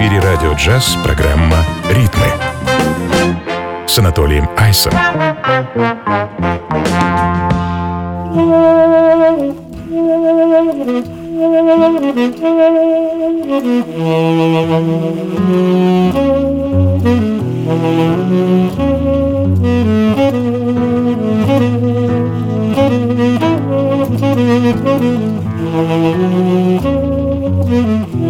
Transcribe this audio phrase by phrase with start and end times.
[0.00, 1.58] эфире радио джаз программа
[1.90, 2.24] «Ритмы»
[3.86, 4.94] с Анатолием Айсом.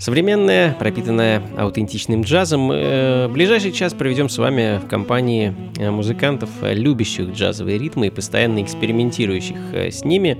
[0.00, 2.72] Современная, пропитанная аутентичным джазом.
[2.72, 8.62] Э, ближайший час проведем с вами в компании э, музыкантов, любящих джазовые ритмы и постоянно
[8.62, 10.38] экспериментирующих э, с ними.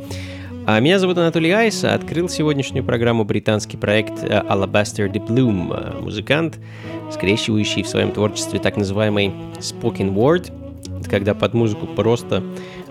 [0.67, 6.59] А меня зовут Анатолий Айс, открыл сегодняшнюю программу британский проект Alabaster Deep Bloom, музыкант,
[7.13, 10.51] скрещивающий в своем творчестве так называемый spoken word,
[11.07, 12.43] когда под музыку просто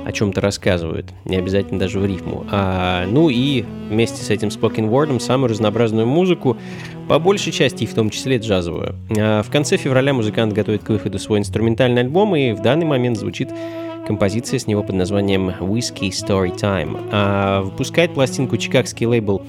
[0.05, 2.45] о чем-то рассказывают, не обязательно даже в рифму.
[2.51, 6.57] А, ну и вместе с этим spoken word самую разнообразную музыку,
[7.07, 8.95] по большей части и в том числе джазовую.
[9.17, 13.17] А в конце февраля музыкант готовит к выходу свой инструментальный альбом, и в данный момент
[13.17, 13.49] звучит
[14.09, 17.09] композиция с него под названием Whiskey Story Time.
[17.11, 19.43] А выпускает пластинку чикагский лейбл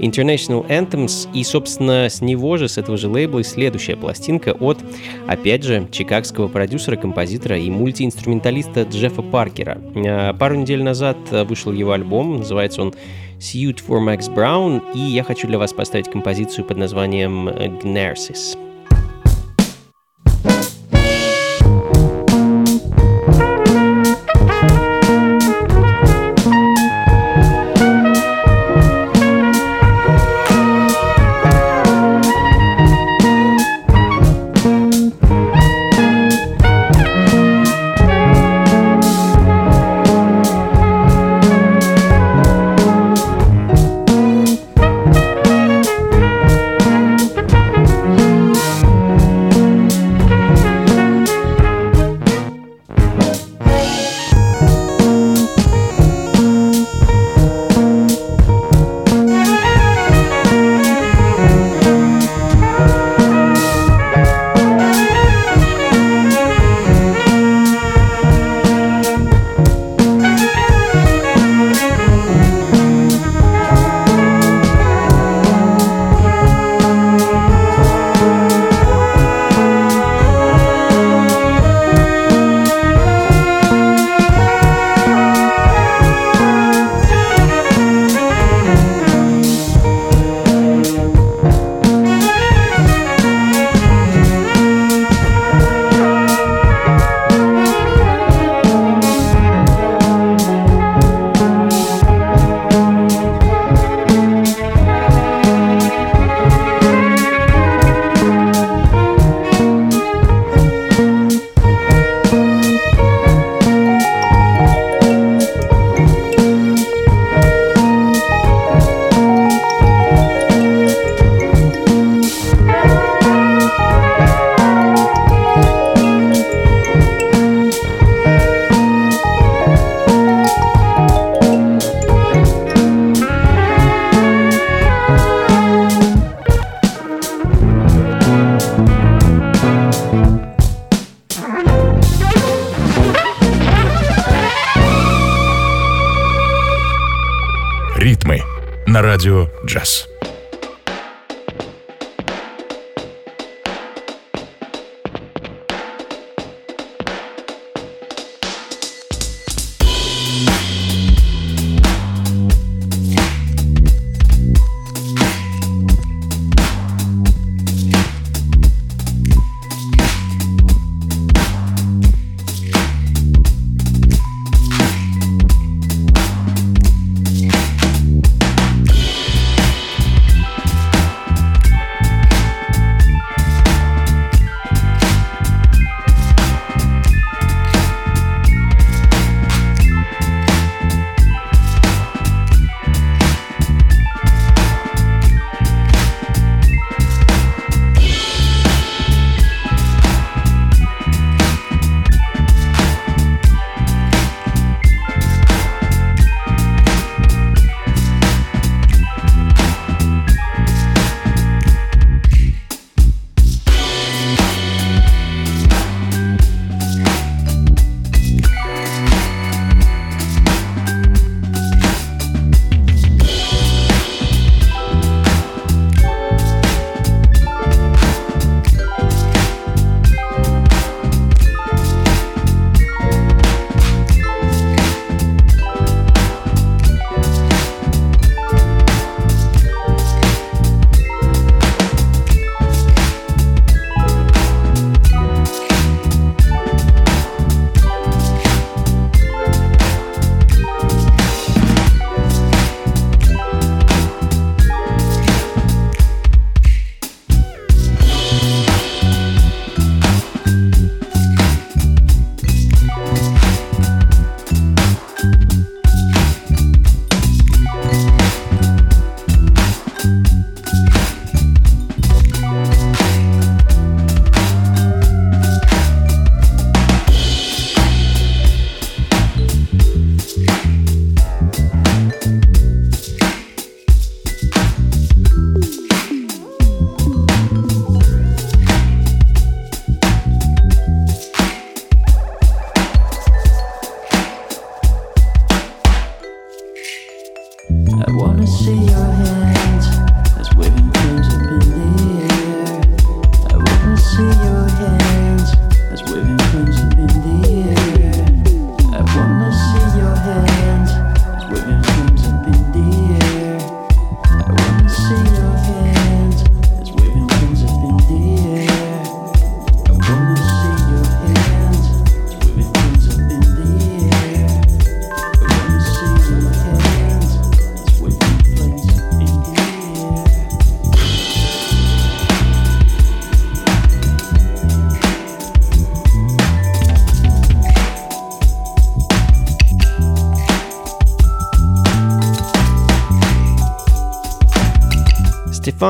[0.00, 4.78] International Anthems, и, собственно, с него же, с этого же лейбла, следующая пластинка от,
[5.26, 9.78] опять же, чикагского продюсера, композитора и мультиинструменталиста Джеффа Паркера.
[9.96, 12.92] А, пару недель назад вышел его альбом, называется он
[13.38, 18.58] Suit for Max Brown, и я хочу для вас поставить композицию под названием Gnarsis.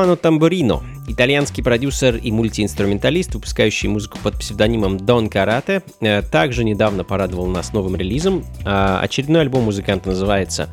[0.03, 7.05] Стефано Тамбурино, итальянский продюсер и мультиинструменталист, выпускающий музыку под псевдонимом Дон Карате, э, также недавно
[7.05, 8.43] порадовал нас новым релизом.
[8.65, 10.67] А, очередной альбом музыканта называется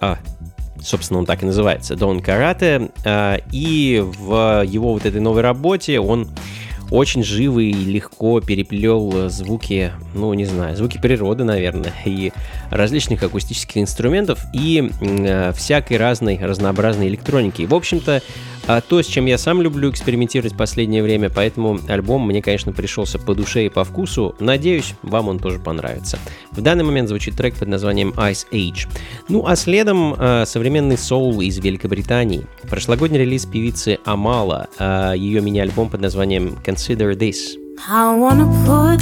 [0.00, 0.16] а,
[0.80, 6.00] собственно, он так и называется, Дон Карате, а, и в его вот этой новой работе
[6.00, 6.30] он
[6.94, 12.32] очень живо и легко переплел звуки, ну, не знаю, звуки природы, наверное, и
[12.70, 17.62] различных акустических инструментов и э, всякой разной разнообразной электроники.
[17.62, 18.22] В общем-то,
[18.66, 22.72] а то, с чем я сам люблю экспериментировать в последнее время, поэтому альбом мне, конечно,
[22.72, 24.34] пришелся по душе и по вкусу.
[24.40, 26.18] Надеюсь, вам он тоже понравится.
[26.50, 28.88] В данный момент звучит трек под названием Ice Age.
[29.28, 32.46] Ну а следом э, современный соул из Великобритании.
[32.62, 37.56] Прошлогодний релиз певицы Амала, э, ее мини-альбом под названием Consider This.
[37.88, 39.00] I wanna put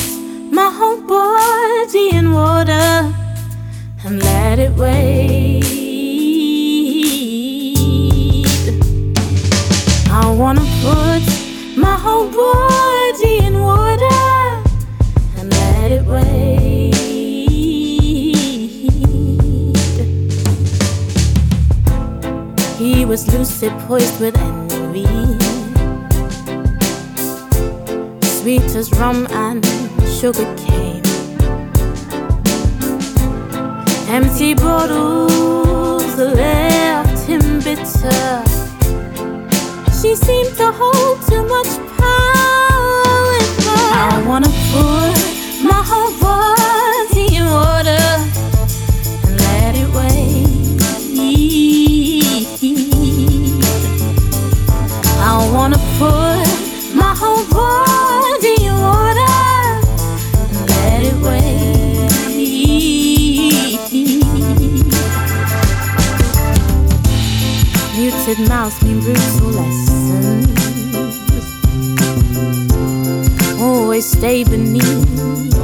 [0.53, 3.13] my whole body in water
[4.05, 5.65] and let it wait.
[10.13, 11.25] I wanna put
[11.77, 14.23] my whole body in water
[15.39, 16.95] and let it wade.
[22.79, 24.82] He was lucid, poised with envy,
[28.43, 29.65] sweet as rum and
[30.19, 31.07] sugar cane.
[34.09, 38.43] Empty bottles left him bitter
[40.01, 43.39] she seemed to hold too much power.
[43.95, 45.17] I wanna put
[45.71, 48.02] my whole body in water
[68.53, 69.81] Mouth mean brutal less.
[73.59, 75.17] always stay beneath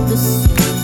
[0.09, 0.75] the skin.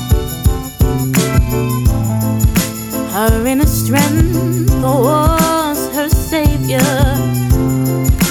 [3.16, 6.92] Her inner strength was her savior.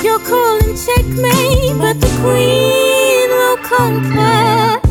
[0.03, 4.81] You're calling checkmate, but the queen will conquer.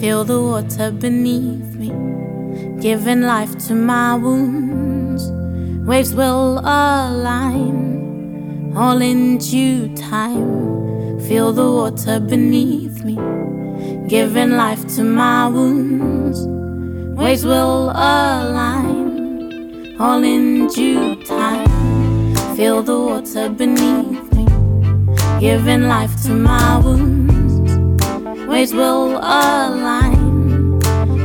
[0.00, 1.90] Feel the water beneath me,
[2.80, 5.30] giving life to my wounds.
[5.86, 7.85] Waves will align,
[8.76, 11.18] all in due time.
[11.20, 13.16] Feel the water beneath me,
[14.06, 16.46] giving life to my wounds.
[17.18, 22.34] Ways will align, all in due time.
[22.54, 24.44] Feel the water beneath me,
[25.40, 27.54] giving life to my wounds.
[28.46, 30.82] Ways will align,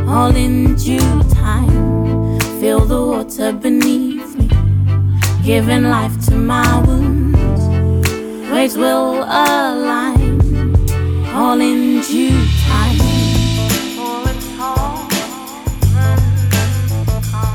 [0.08, 2.40] all in due time.
[2.62, 4.48] Feel the water beneath me,
[5.44, 7.21] giving life to my wounds.
[8.62, 10.38] Ways will align
[11.34, 12.98] all in due time.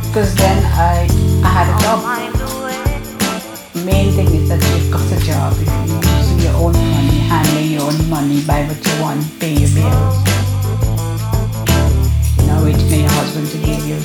[0.03, 1.07] Because then I,
[1.45, 2.03] I had a job.
[3.85, 5.53] Main thing is that you've got a job.
[5.61, 9.53] If you're using your own money, handling your own money, buy what you want, pay
[9.53, 10.17] your bills.
[12.37, 13.99] You're not waiting for your husband to give you.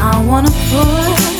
[0.00, 1.39] I wanna put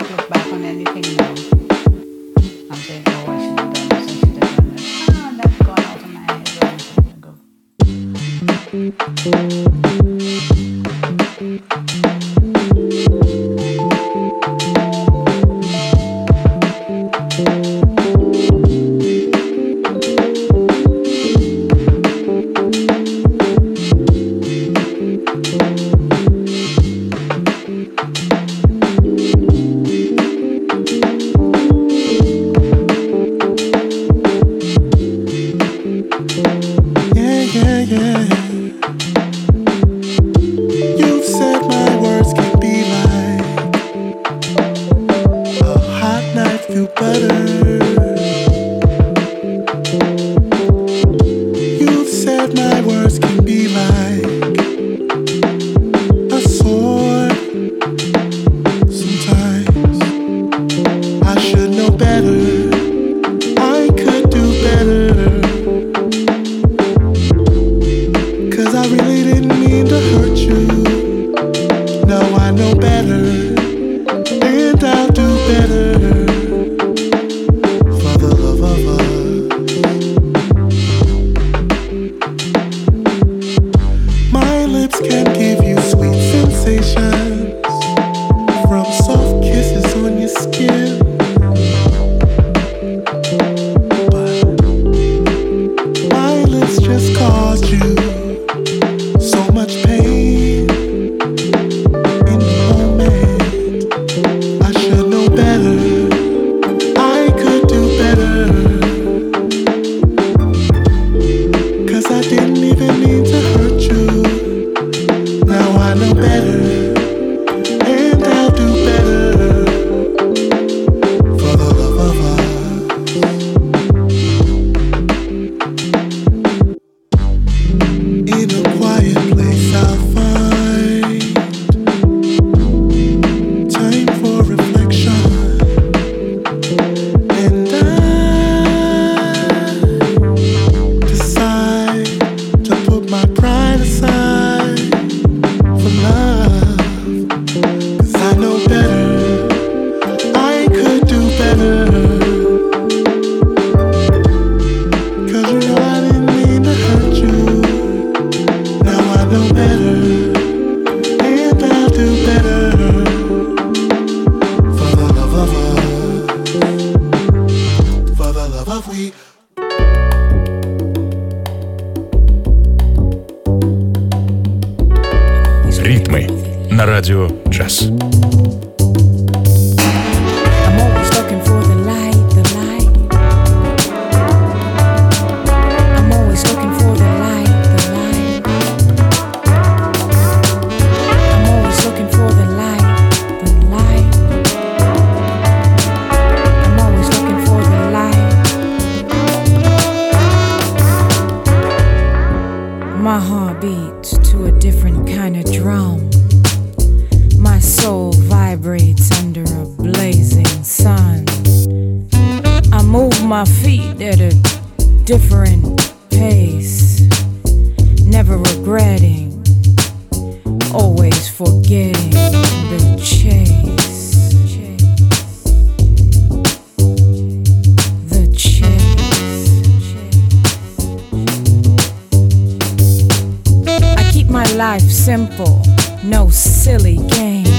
[234.55, 235.61] life simple,
[236.03, 237.49] no silly games.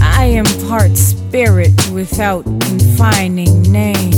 [0.00, 4.16] I am part spirit without confining names.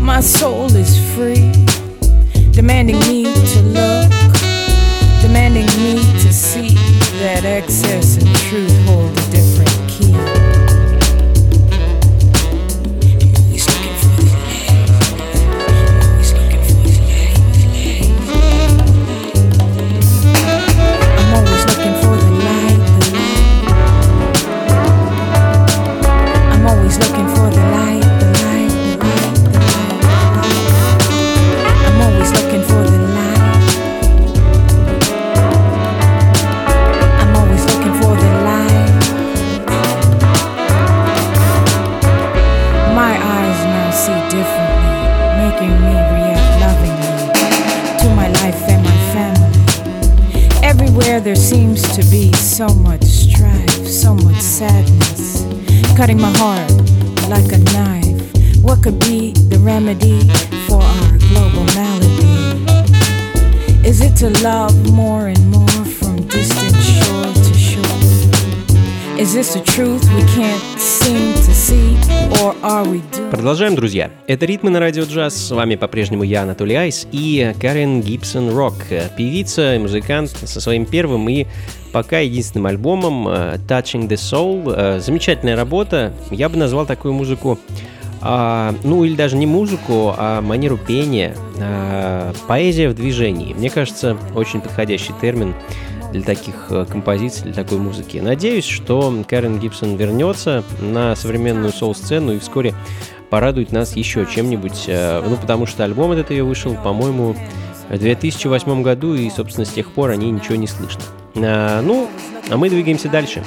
[0.00, 1.52] My soul is free,
[2.52, 4.10] demanding me to look,
[5.22, 6.74] demanding me to see
[7.20, 9.23] that excess and truth holding.
[52.68, 55.44] so much strife, so much sadness,
[55.96, 56.70] cutting my heart
[57.28, 58.62] like a knife.
[58.62, 60.20] What could be the remedy
[60.66, 62.64] for our global malady?
[63.86, 69.18] Is it to love more and more from distant shore to shore?
[69.18, 70.73] Is this the truth we can't
[73.30, 74.10] Продолжаем, друзья.
[74.26, 75.34] Это «Ритмы на радио джаз».
[75.36, 78.74] С вами по-прежнему я, Анатолий Айс, и Карен Гибсон Рок,
[79.16, 81.46] певица и музыкант со своим первым и
[81.92, 84.72] пока единственным альбомом э, Touching the Soul.
[84.74, 86.12] Э, замечательная работа.
[86.30, 87.58] Я бы назвал такую музыку
[88.26, 93.52] а, ну или даже не музыку, а манеру пения, а, поэзия в движении.
[93.52, 95.54] Мне кажется, очень подходящий термин
[96.14, 98.18] для таких э, композиций, для такой музыки.
[98.18, 102.72] Надеюсь, что Карен Гибсон вернется на современную соул-сцену и вскоре
[103.30, 104.84] порадует нас еще чем-нибудь.
[104.86, 107.36] Э, ну, потому что альбом этот ее вышел, по-моему,
[107.88, 111.02] в 2008 году, и, собственно, с тех пор о ней ничего не слышно.
[111.34, 112.08] А, ну,
[112.48, 113.42] а мы двигаемся дальше.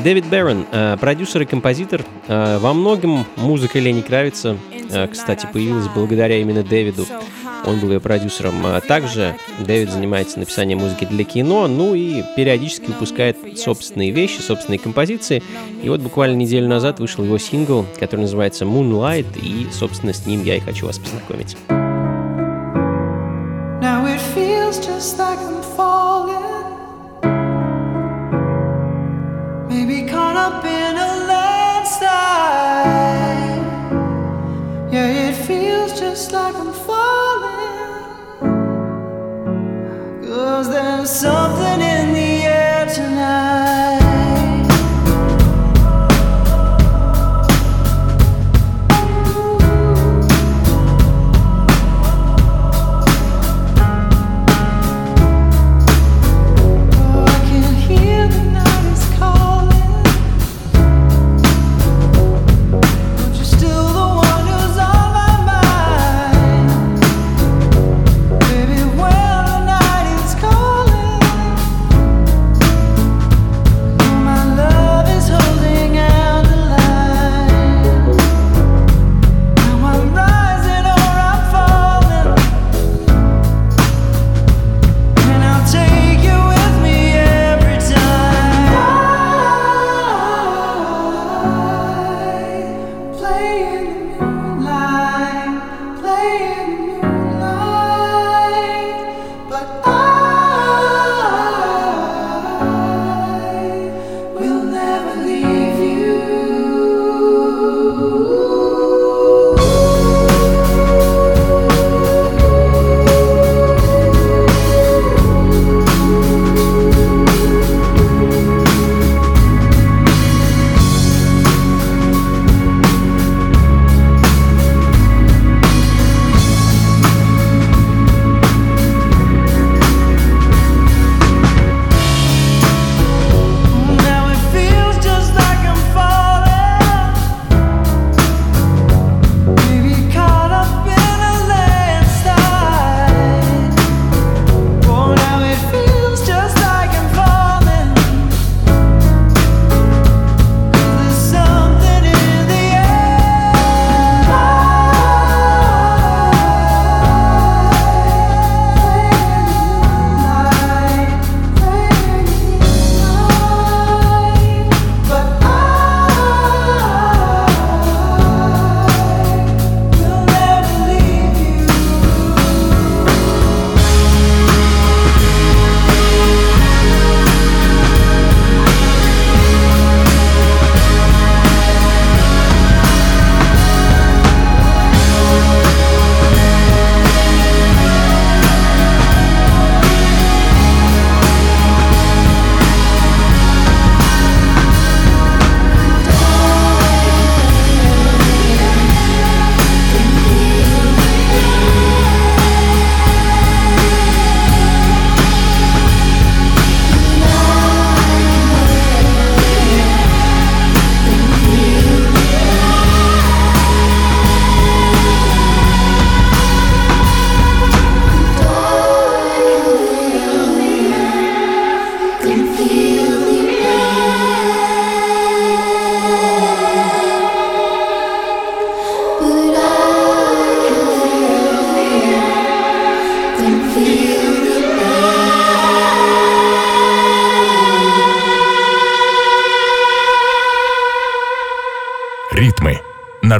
[0.00, 2.04] Дэвид Берон, э, продюсер и композитор.
[2.26, 4.56] Во многом музыка Лени Кравица,
[5.10, 7.06] кстати, появилась благодаря именно Дэвиду.
[7.66, 8.54] Он был ее продюсером.
[8.64, 14.78] А также Дэвид занимается написанием музыки для кино, ну и периодически выпускает собственные вещи, собственные
[14.78, 15.42] композиции.
[15.82, 20.42] И вот буквально неделю назад вышел его сингл, который называется Moonlight, и, собственно, с ним
[20.44, 21.56] я и хочу вас познакомить.
[23.80, 26.42] Now it feels just like I'm falling
[29.68, 32.18] Maybe caught up in a landslide
[34.92, 36.72] Yeah, it feels just like I'm
[40.48, 43.67] Cause there's something in the air tonight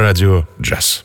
[0.09, 1.05] радио «Джаз».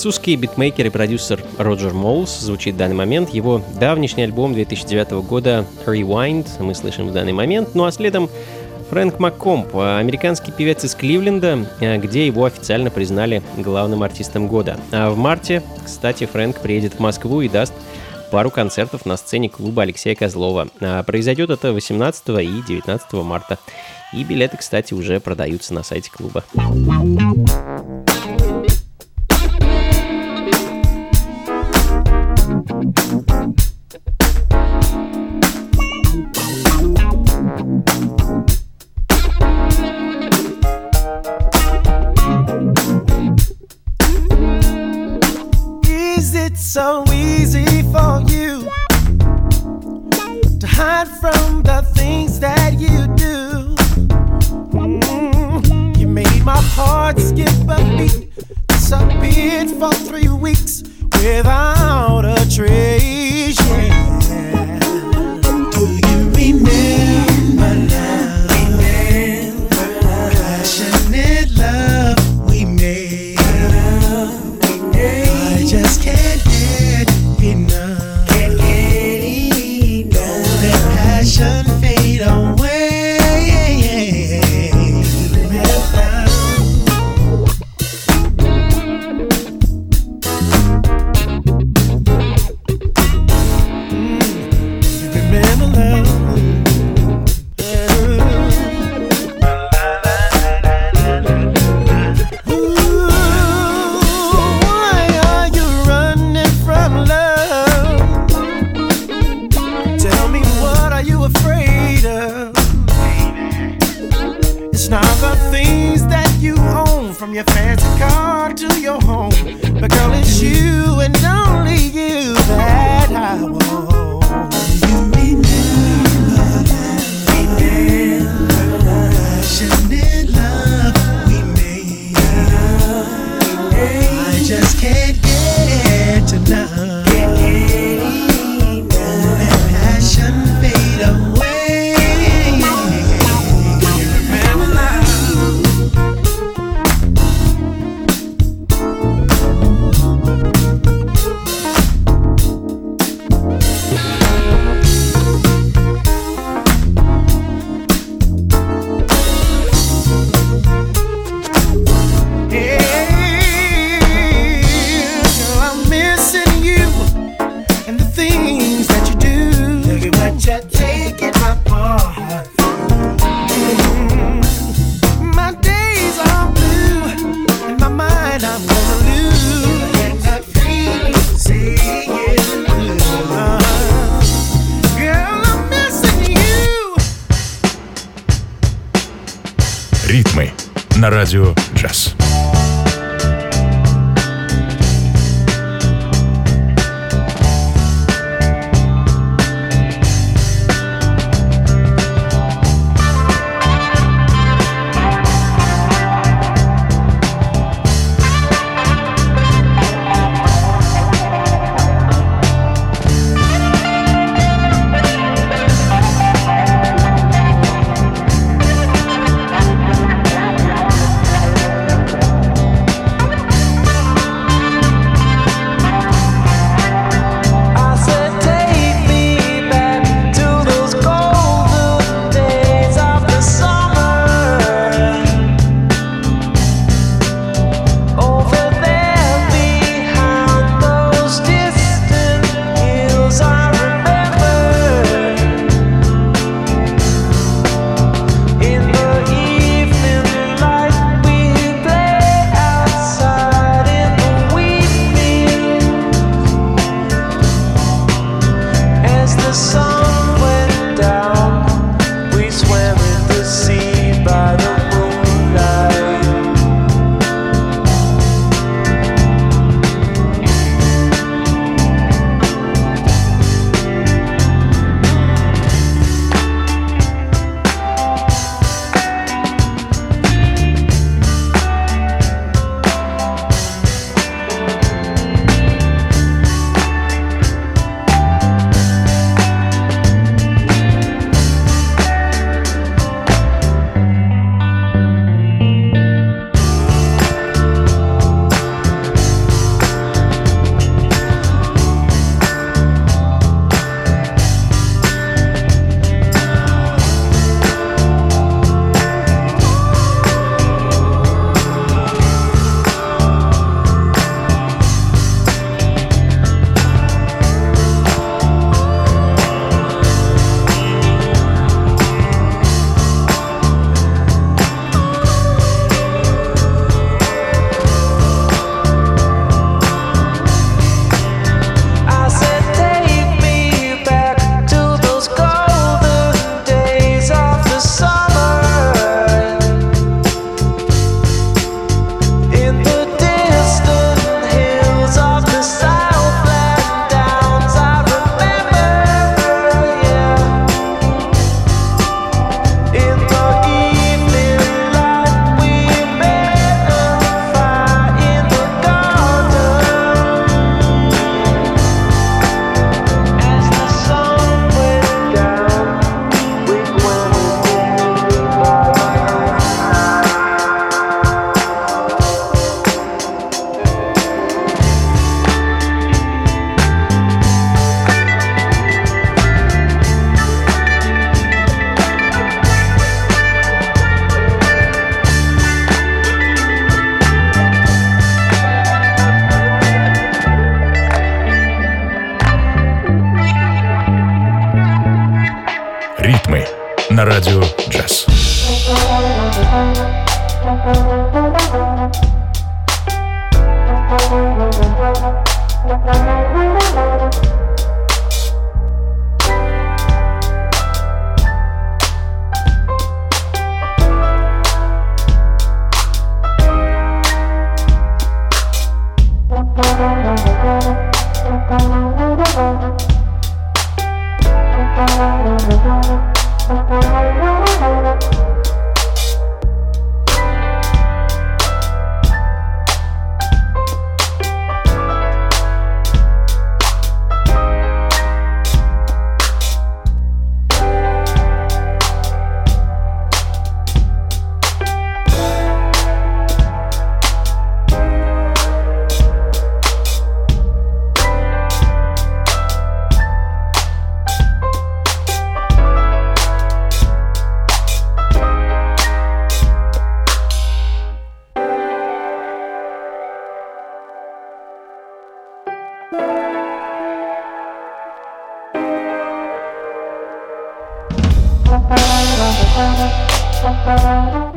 [0.00, 3.28] Французский битмейкер и продюсер Роджер Моулс звучит в данный момент.
[3.34, 7.74] Его давнишний альбом 2009 года Rewind мы слышим в данный момент.
[7.74, 8.30] Ну а следом
[8.88, 11.66] Фрэнк Маккомп, американский певец из Кливленда,
[11.98, 14.80] где его официально признали главным артистом года.
[14.90, 17.74] А в марте, кстати, Фрэнк приедет в Москву и даст
[18.30, 20.68] пару концертов на сцене клуба Алексея Козлова.
[20.80, 23.58] А произойдет это 18 и 19 марта.
[24.14, 26.42] И билеты, кстати, уже продаются на сайте клуба.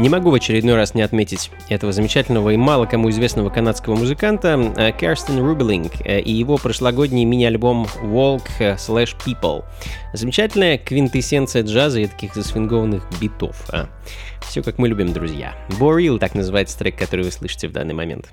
[0.04, 4.74] Не могу в очередной раз не отметить этого замечательного и мало кому известного канадского музыканта
[4.76, 9.64] э, Керстен Рубелинг э, и его прошлогодний мини-альбом Walk Slash People.
[10.12, 13.56] Замечательная квинтэссенция джаза и таких засвингованных битов.
[13.72, 13.88] А.
[14.42, 15.56] Все как мы любим, друзья.
[15.80, 18.28] Борил, так называется трек, который вы слышите в данный момент.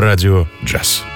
[0.00, 1.07] Радио «Джаз».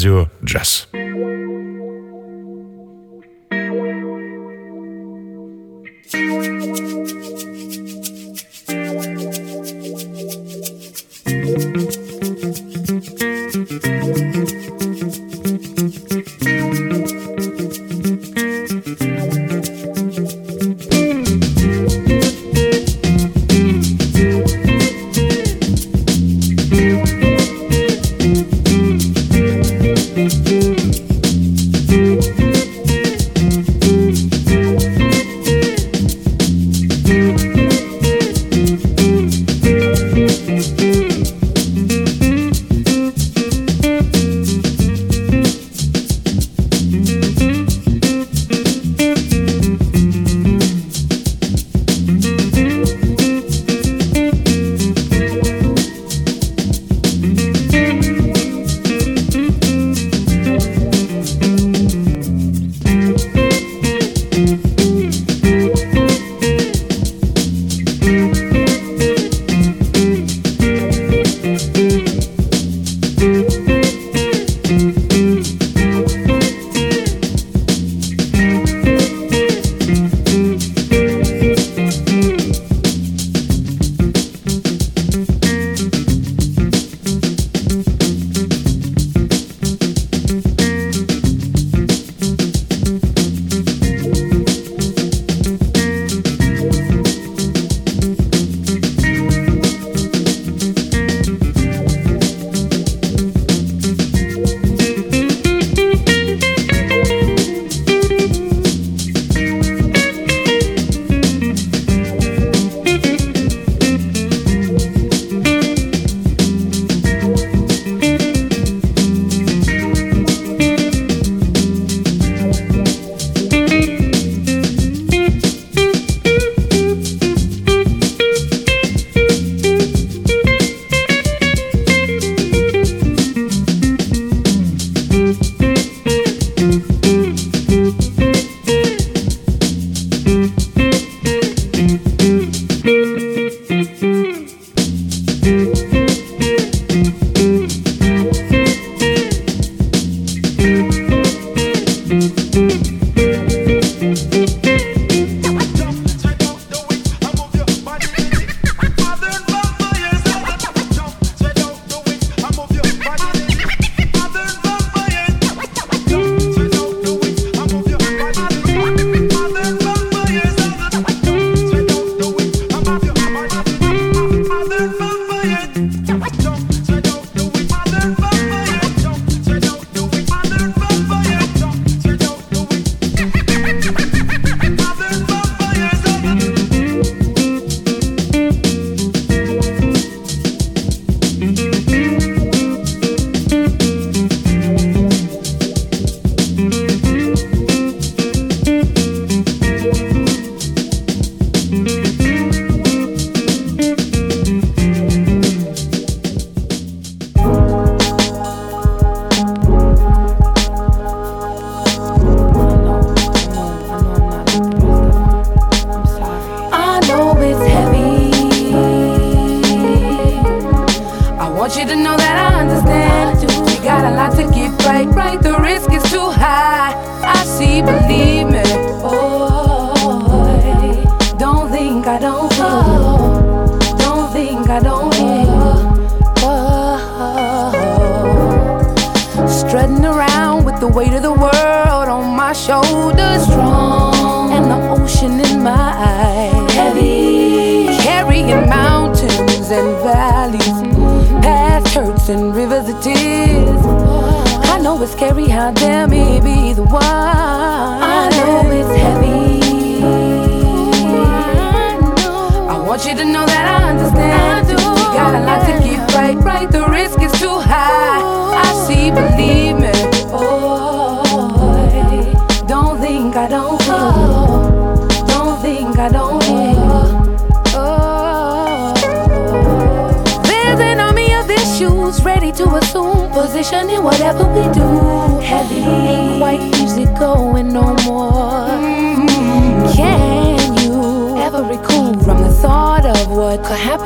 [0.00, 0.89] Радио «Джаз».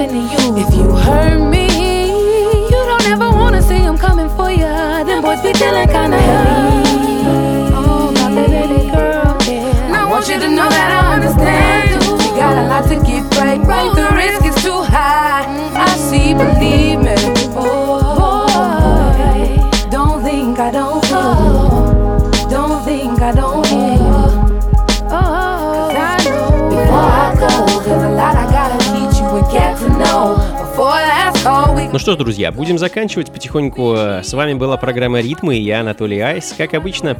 [0.04, 0.30] happening.
[0.30, 0.43] You
[31.94, 33.94] Ну что ж, друзья, будем заканчивать потихоньку.
[33.94, 36.52] С вами была программа «Ритмы» и я, Анатолий Айс.
[36.58, 37.16] Как обычно,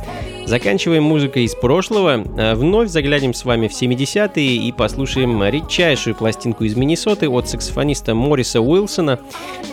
[0.47, 2.25] заканчиваем музыкой из прошлого.
[2.37, 8.17] Э, вновь заглянем с вами в 70-е и послушаем редчайшую пластинку из Миннесоты от саксофониста
[8.17, 9.21] Мориса Уилсона.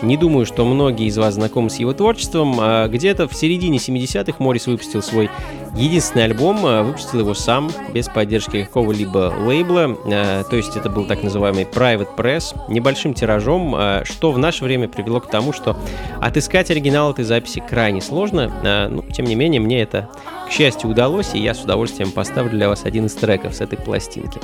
[0.02, 2.58] Не думаю, что многие из вас знакомы с его творчеством.
[2.60, 5.30] А где-то в середине 70-х Морис выпустил свой
[5.74, 9.96] единственный альбом, э, выпустил его сам, без поддержки какого-либо лейбла.
[10.06, 14.88] Э, то есть это был так называемый Private Press, небольшим тиражом, что в наше время
[14.88, 15.76] привело к тому, что
[16.20, 20.08] отыскать оригинал этой записи крайне сложно, но тем не менее мне это,
[20.46, 23.78] к счастью, удалось, и я с удовольствием поставлю для вас один из треков с этой
[23.78, 24.40] пластинки.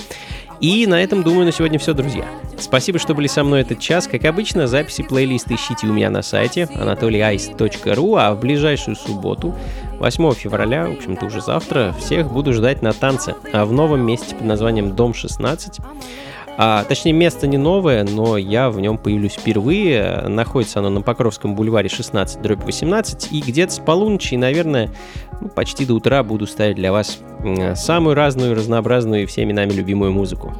[0.60, 2.24] И на этом, думаю, на сегодня все, друзья.
[2.58, 4.08] Спасибо, что были со мной этот час.
[4.08, 9.54] Как обычно, записи плейлиста ищите у меня на сайте anatolyice.ru, а в ближайшую субботу,
[10.00, 14.34] 8 февраля, в общем-то уже завтра, всех буду ждать на танце а в новом месте
[14.34, 15.78] под названием Дом 16.
[16.60, 20.24] А, точнее, место не новое, но я в нем появлюсь впервые.
[20.26, 23.28] Находится оно на Покровском бульваре 16, дробь 18.
[23.30, 24.90] И где-то с полуночи, наверное,
[25.40, 27.20] ну, почти до утра буду ставить для вас
[27.76, 30.52] самую разную, разнообразную и всеми нами любимую музыку.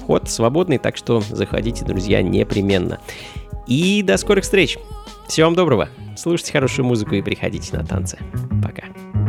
[0.00, 2.98] Вход свободный, так что заходите, друзья, непременно.
[3.68, 4.76] И до скорых встреч!
[5.28, 5.88] Всего вам доброго!
[6.16, 8.18] Слушайте хорошую музыку и приходите на танцы.
[8.60, 9.23] Пока.